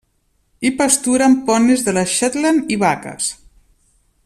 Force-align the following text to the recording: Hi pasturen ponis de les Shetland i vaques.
Hi 0.65 0.71
pasturen 0.79 1.35
ponis 1.51 1.85
de 1.89 1.95
les 1.99 2.17
Shetland 2.21 2.73
i 2.77 2.79
vaques. 2.85 3.31